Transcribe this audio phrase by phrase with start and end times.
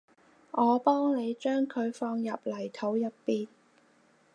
[0.49, 3.47] 我幫你將佢放入泥土入邊